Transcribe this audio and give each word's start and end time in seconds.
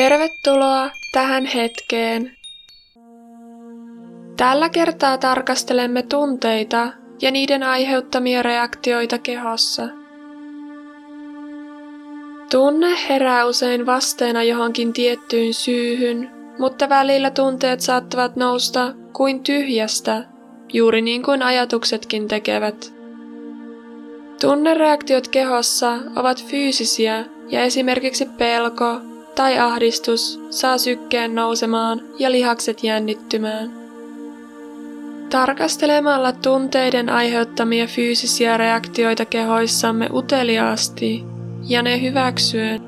Tervetuloa 0.00 0.90
tähän 1.12 1.44
hetkeen. 1.44 2.36
Tällä 4.36 4.68
kertaa 4.68 5.18
tarkastelemme 5.18 6.02
tunteita 6.02 6.92
ja 7.22 7.30
niiden 7.30 7.62
aiheuttamia 7.62 8.42
reaktioita 8.42 9.18
kehossa. 9.18 9.88
Tunne 12.50 12.96
herää 13.08 13.44
usein 13.44 13.86
vasteena 13.86 14.42
johonkin 14.42 14.92
tiettyyn 14.92 15.54
syyhyn, 15.54 16.30
mutta 16.58 16.88
välillä 16.88 17.30
tunteet 17.30 17.80
saattavat 17.80 18.36
nousta 18.36 18.94
kuin 19.12 19.42
tyhjästä, 19.42 20.24
juuri 20.72 21.02
niin 21.02 21.22
kuin 21.22 21.42
ajatuksetkin 21.42 22.28
tekevät. 22.28 22.94
Tunnereaktiot 24.40 25.28
kehossa 25.28 25.98
ovat 26.16 26.44
fyysisiä 26.44 27.24
ja 27.48 27.62
esimerkiksi 27.62 28.26
pelko 28.38 29.00
tai 29.34 29.58
ahdistus 29.58 30.40
saa 30.50 30.78
sykkeen 30.78 31.34
nousemaan 31.34 32.02
ja 32.18 32.30
lihakset 32.30 32.84
jännittymään. 32.84 33.80
Tarkastelemalla 35.30 36.32
tunteiden 36.32 37.08
aiheuttamia 37.08 37.86
fyysisiä 37.86 38.56
reaktioita 38.56 39.24
kehoissamme 39.24 40.08
uteliaasti 40.12 41.24
ja 41.68 41.82
ne 41.82 42.02
hyväksyen, 42.02 42.80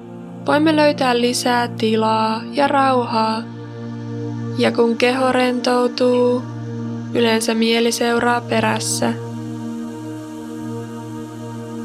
voimme 0.47 0.77
löytää 0.77 1.21
lisää 1.21 1.69
tilaa 1.69 2.43
ja 2.53 2.69
rauhaa. 2.69 3.43
Ja 4.59 4.73
kun 4.73 4.97
keho 4.97 5.33
rentoutuu, 5.33 6.43
yleensä 7.15 7.55
mieli 7.55 7.93
seuraa 7.93 8.41
perässä. 8.41 9.13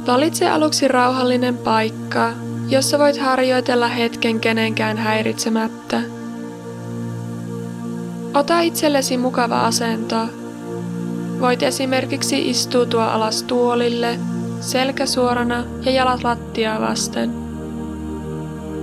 Valitse 0.08 0.50
aluksi 0.50 0.88
rauhallinen 0.88 1.58
paikka, 1.58 2.30
jossa 2.70 3.00
voit 3.00 3.18
harjoitella 3.18 3.88
hetken 3.88 4.40
kenenkään 4.40 4.98
häiritsemättä. 4.98 6.02
Ota 8.34 8.60
itsellesi 8.60 9.18
mukava 9.18 9.62
asento. 9.62 10.16
Voit 11.40 11.64
esimerkiksi 11.64 12.50
istuutua 12.50 13.14
alas 13.14 13.44
tuolille, 13.44 14.20
selkä 14.60 15.06
suorana 15.06 15.64
ja 15.86 15.92
jalat 15.92 16.24
lattiaa 16.24 16.82
vasten. 16.82 17.32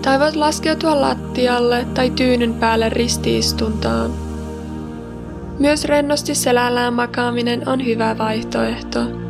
Tai 0.02 0.20
voit 0.20 0.36
laskeutua 0.36 1.00
lattialle 1.00 1.86
tai 1.94 2.10
tyynyn 2.10 2.54
päälle 2.54 2.88
ristiistuntaan. 2.88 4.10
Myös 5.58 5.84
rennosti 5.84 6.34
selällään 6.34 6.94
makaaminen 6.94 7.68
on 7.68 7.86
hyvä 7.86 8.18
vaihtoehto. 8.18 9.23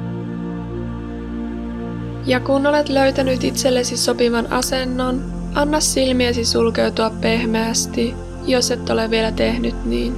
Ja 2.27 2.41
kun 2.41 2.67
olet 2.67 2.89
löytänyt 2.89 3.44
itsellesi 3.44 3.97
sopivan 3.97 4.53
asennon, 4.53 5.25
anna 5.55 5.80
silmiesi 5.80 6.44
sulkeutua 6.44 7.11
pehmeästi, 7.11 8.14
jos 8.47 8.70
et 8.70 8.91
ole 8.91 9.11
vielä 9.11 9.33
tehnyt 9.33 9.84
niin. 9.84 10.16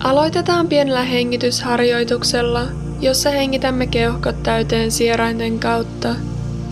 Aloitetaan 0.00 0.68
pienellä 0.68 1.02
hengitysharjoituksella, 1.02 2.62
jossa 3.00 3.30
hengitämme 3.30 3.86
keuhkot 3.86 4.42
täyteen 4.42 4.90
sierainten 4.90 5.58
kautta 5.58 6.14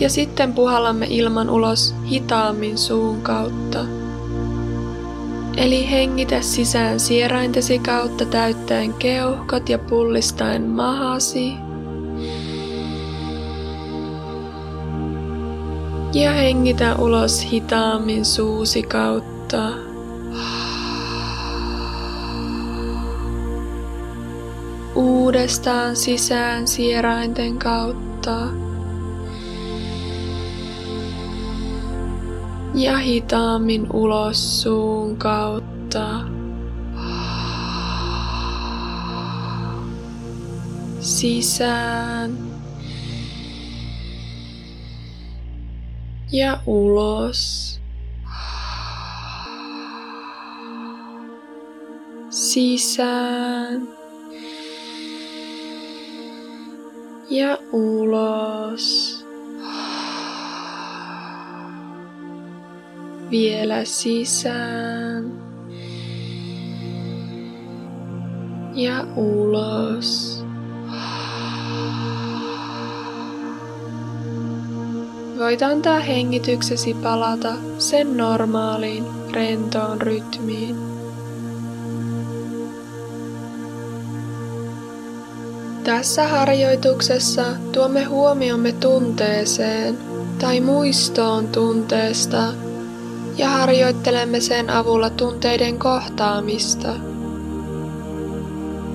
ja 0.01 0.11
sitten 0.11 0.53
puhallamme 0.53 1.07
ilman 1.11 1.51
ulos 1.51 1.95
hitaammin 2.11 2.79
suun 2.79 3.23
kautta. 3.23 3.98
Eli 5.59 5.91
hengitä 5.91 6.41
sisään 6.41 7.01
sieraintesi 7.01 7.79
kautta 7.79 8.25
täyttäen 8.25 8.95
keuhkot 8.95 9.69
ja 9.69 9.79
pullistaen 9.79 10.63
mahasi. 10.63 11.53
Ja 16.13 16.33
hengitä 16.33 16.95
ulos 16.97 17.53
hitaammin 17.53 18.25
suusi 18.25 18.83
kautta. 18.83 19.69
Uudestaan 24.95 25.97
sisään 25.97 26.69
sierainten 26.69 27.59
kautta. 27.59 28.68
Ja 32.79 32.99
hitaammin 32.99 33.87
ulos 33.93 34.63
suun 34.63 35.17
kautta. 35.17 36.21
Sisään 41.01 42.39
ja 46.33 46.61
ulos. 46.67 47.81
Sisään 52.31 53.89
ja 57.31 57.59
ulos. 57.73 59.08
Vielä 63.31 63.85
sisään 63.85 65.33
ja 68.75 69.05
ulos. 69.17 70.45
Voit 75.39 75.63
antaa 75.63 76.01
hengityksesi 76.01 76.95
palata 76.95 77.53
sen 77.79 78.17
normaaliin, 78.17 79.05
rentoon 79.33 80.01
rytmiin. 80.01 80.77
Tässä 85.85 86.29
harjoituksessa 86.29 87.43
tuomme 87.73 88.05
huomiomme 88.05 88.73
tunteeseen 88.73 89.99
tai 90.39 90.61
muistoon 90.61 91.49
tunteesta 91.49 92.68
ja 93.39 93.49
harjoittelemme 93.49 94.41
sen 94.41 94.71
avulla 94.71 95.11
tunteiden 95.11 95.79
kohtaamista. 95.79 96.89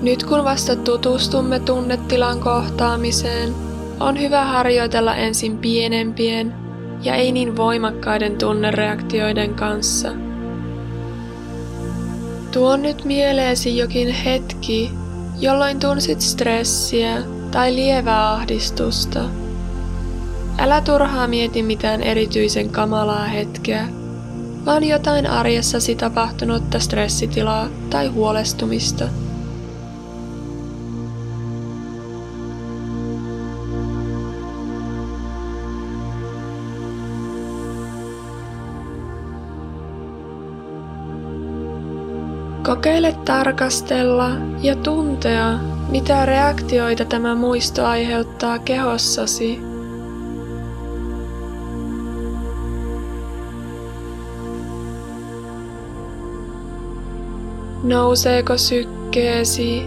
Nyt 0.02 0.24
kun 0.24 0.44
vasta 0.44 0.76
tutustumme 0.76 1.58
tunnetilan 1.60 2.40
kohtaamiseen, 2.40 3.54
on 4.00 4.20
hyvä 4.20 4.44
harjoitella 4.44 5.16
ensin 5.16 5.58
pienempien 5.58 6.54
ja 7.02 7.14
ei 7.14 7.32
niin 7.32 7.56
voimakkaiden 7.56 8.38
tunnereaktioiden 8.38 9.54
kanssa. 9.54 10.12
Tuo 12.52 12.76
nyt 12.76 13.04
mieleesi 13.04 13.76
jokin 13.76 14.12
hetki, 14.12 14.90
jolloin 15.40 15.80
tunsit 15.80 16.20
stressiä 16.20 17.22
tai 17.50 17.74
lievää 17.74 18.32
ahdistusta. 18.32 19.20
Älä 20.58 20.80
turhaa 20.80 21.26
mieti 21.26 21.62
mitään 21.62 22.02
erityisen 22.02 22.70
kamalaa 22.70 23.24
hetkeä, 23.24 23.88
vaan 24.66 24.84
jotain 24.84 25.26
arjessasi 25.26 25.94
tapahtunutta 25.94 26.78
stressitilaa 26.78 27.68
tai 27.90 28.06
huolestumista. 28.06 29.04
Kokeile 42.64 43.14
tarkastella 43.24 44.30
ja 44.62 44.76
tuntea, 44.76 45.58
mitä 45.88 46.26
reaktioita 46.26 47.04
tämä 47.04 47.34
muisto 47.34 47.86
aiheuttaa 47.86 48.58
kehossasi 48.58 49.73
Nouseeko 57.84 58.58
sykkeesi? 58.58 59.82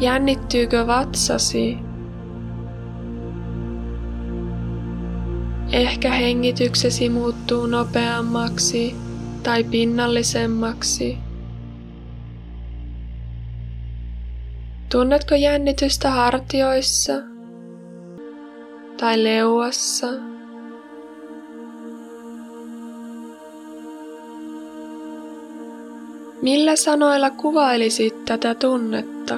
Jännittyykö 0.00 0.86
vatsasi? 0.86 1.78
Ehkä 5.72 6.10
hengityksesi 6.10 7.08
muuttuu 7.08 7.66
nopeammaksi 7.66 8.94
tai 9.42 9.64
pinnallisemmaksi. 9.64 11.18
Tunnetko 14.90 15.34
jännitystä 15.34 16.10
hartioissa 16.10 17.12
tai 19.00 19.24
leuassa? 19.24 20.31
Millä 26.42 26.76
sanoilla 26.76 27.30
kuvailisit 27.30 28.24
tätä 28.24 28.54
tunnetta? 28.54 29.34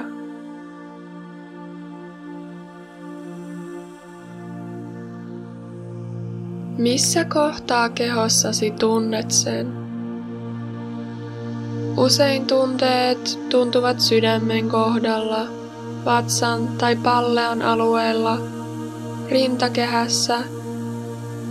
Missä 6.77 7.25
kohtaa 7.25 7.89
kehossasi 7.89 8.71
tunnet 8.71 9.31
sen? 9.31 9.67
Usein 11.97 12.47
tunteet 12.47 13.39
tuntuvat 13.49 13.99
sydämen 13.99 14.69
kohdalla, 14.69 15.47
vatsan 16.05 16.67
tai 16.67 16.95
pallean 16.95 17.61
alueella, 17.61 18.37
rintakehässä 19.29 20.37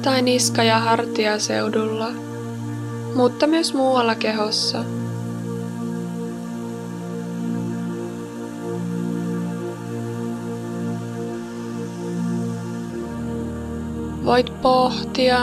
tai 0.03 0.23
niska- 0.23 0.65
ja 0.65 0.79
hartiaseudulla, 0.79 2.09
mutta 3.15 3.47
myös 3.47 3.75
muualla 3.75 4.15
kehossa. 4.15 4.85
Voit 14.25 14.63
pohtia, 14.63 15.39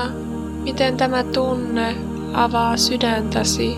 miten 0.63 0.97
tämä 0.97 1.23
tunne 1.23 1.95
avaa 2.33 2.77
sydäntäsi. 2.77 3.77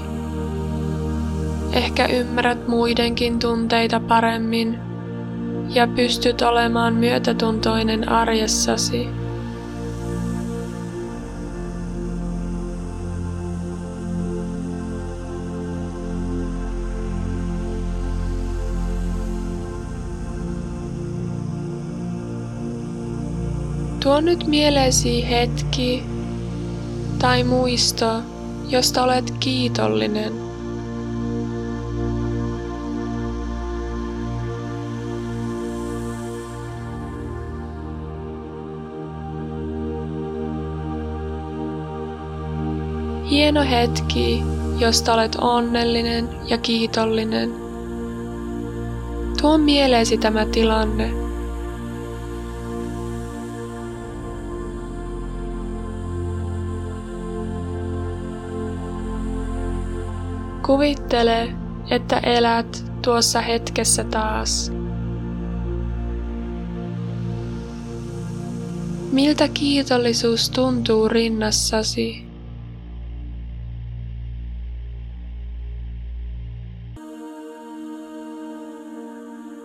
Ehkä 1.73 2.05
ymmärrät 2.05 2.67
muidenkin 2.67 3.39
tunteita 3.39 3.99
paremmin 3.99 4.79
ja 5.69 5.87
pystyt 5.87 6.41
olemaan 6.41 6.93
myötätuntoinen 6.93 8.09
arjessasi. 8.09 9.22
Tuo 24.03 24.21
nyt 24.21 24.47
mieleesi 24.47 25.29
hetki 25.29 26.03
tai 27.19 27.43
muisto, 27.43 28.21
josta 28.69 29.03
olet 29.03 29.33
kiitollinen. 29.39 30.33
Hieno 43.29 43.61
hetki, 43.61 44.43
josta 44.79 45.13
olet 45.13 45.35
onnellinen 45.35 46.29
ja 46.47 46.57
kiitollinen. 46.57 47.53
Tuo 49.41 49.57
mieleesi 49.57 50.17
tämä 50.17 50.45
tilanne. 50.45 51.22
Kuvittele, 60.65 61.49
että 61.89 62.17
elät 62.17 62.85
tuossa 63.01 63.41
hetkessä 63.41 64.03
taas. 64.03 64.71
Miltä 69.11 69.47
kiitollisuus 69.47 70.49
tuntuu 70.49 71.09
rinnassasi? 71.09 72.25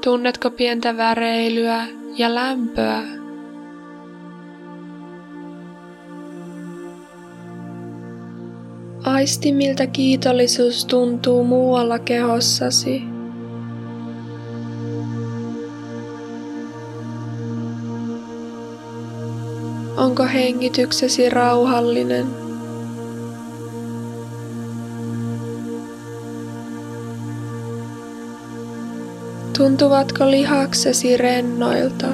Tunnetko 0.05 0.51
pientä 0.51 0.97
väreilyä 0.97 1.87
ja 2.17 2.35
lämpöä? 2.35 3.18
Aisti 9.09 9.53
miltä 9.53 9.87
kiitollisuus 9.87 10.85
tuntuu 10.85 11.45
muualla 11.45 11.99
kehossasi. 11.99 13.03
Onko 19.97 20.25
hengityksesi 20.25 21.31
rauhallinen? 21.31 22.27
Tuntuvatko 29.59 30.31
lihaksesi 30.31 31.17
rennoilta? 31.17 32.07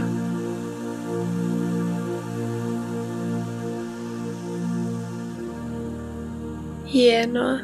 Hienoa. 6.94 7.58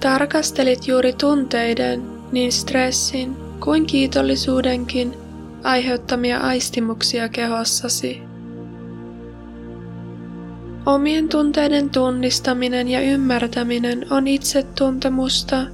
Tarkastelit 0.00 0.88
juuri 0.88 1.12
tunteiden, 1.12 2.02
niin 2.32 2.52
stressin 2.52 3.36
kuin 3.64 3.86
kiitollisuudenkin 3.86 5.14
aiheuttamia 5.62 6.38
aistimuksia 6.38 7.28
kehossasi. 7.28 8.22
Omien 10.86 11.28
tunteiden 11.28 11.90
tunnistaminen 11.90 12.88
ja 12.88 13.00
ymmärtäminen 13.00 14.06
on 14.10 14.26
itsetuntemusta 14.26 15.66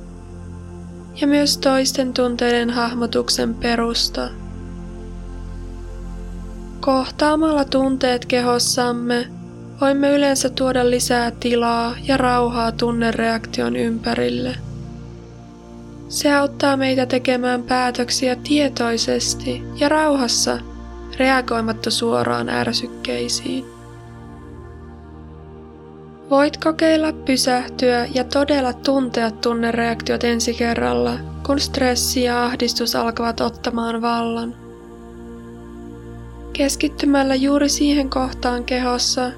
ja 1.21 1.27
myös 1.27 1.59
toisten 1.59 2.13
tunteiden 2.13 2.71
hahmotuksen 2.71 3.55
perusta. 3.55 4.29
Kohtaamalla 6.81 7.65
tunteet 7.65 8.27
kehossamme 8.27 9.36
voimme 9.81 10.11
yleensä 10.11 10.49
tuoda 10.49 10.91
lisää 10.91 11.31
tilaa 11.31 11.95
ja 12.03 12.17
rauhaa 12.17 12.73
tunnereaktion 12.73 13.77
ympärille. 13.77 14.57
Se 16.09 16.35
auttaa 16.35 16.77
meitä 16.77 17.07
tekemään 17.07 17.63
päätöksiä 17.63 18.37
tietoisesti 18.37 19.63
ja 19.77 19.89
rauhassa, 19.89 20.59
reagoimatta 21.19 21.91
suoraan 21.91 22.49
ärsykkeisiin. 22.49 23.65
Voit 26.31 26.57
kokeilla 26.57 27.13
pysähtyä 27.13 28.07
ja 28.15 28.25
todella 28.25 28.73
tuntea 28.73 29.31
tunnereaktiot 29.31 30.25
ensi 30.25 30.55
kerralla, 30.55 31.13
kun 31.47 31.61
stressi 31.61 32.23
ja 32.23 32.45
ahdistus 32.45 32.97
alkavat 32.97 33.41
ottamaan 33.41 34.03
vallan. 34.03 34.55
Keskittymällä 36.53 37.35
juuri 37.35 37.69
siihen 37.69 38.11
kohtaan 38.11 38.65
kehossa, 38.65 39.31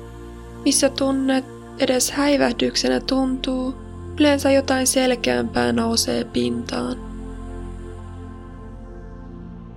missä 0.64 0.88
tunnet 0.88 1.44
edes 1.78 2.10
häivähdyksenä 2.10 3.00
tuntuu, 3.00 3.74
yleensä 4.20 4.50
jotain 4.50 4.86
selkeämpää 4.86 5.72
nousee 5.72 6.24
pintaan. 6.24 6.96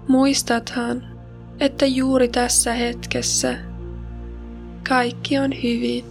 Muistathan, 0.08 1.04
että 1.60 1.86
juuri 1.86 2.28
tässä 2.28 2.74
hetkessä 2.74 3.58
kaikki 4.90 5.38
on 5.40 5.54
hyvin 5.64 6.06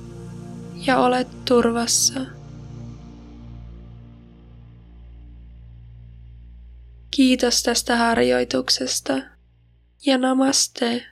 ja 0.87 0.99
olet 0.99 1.45
turvassa. 1.45 2.21
Kiitos 7.11 7.63
tästä 7.63 7.97
harjoituksesta 7.97 9.19
ja 10.07 10.19
namaste. 10.19 11.10